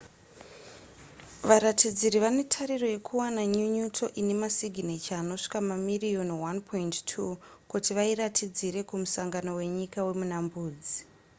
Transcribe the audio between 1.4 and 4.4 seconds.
varatidziri vane tariro yekuwana nyunyuto ine